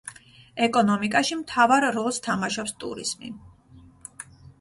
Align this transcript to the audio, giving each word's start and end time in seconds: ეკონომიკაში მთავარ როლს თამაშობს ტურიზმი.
ეკონომიკაში 0.67 1.35
მთავარ 1.41 1.85
როლს 1.97 2.17
თამაშობს 2.29 2.73
ტურიზმი. 2.85 3.31